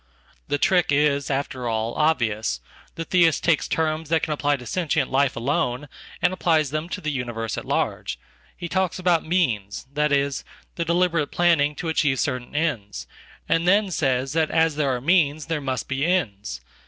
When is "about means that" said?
8.97-10.11